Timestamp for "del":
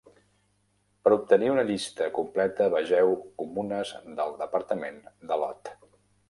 4.19-4.35